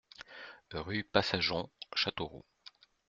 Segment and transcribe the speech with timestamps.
[0.73, 2.43] Rue Passageon, Châteauroux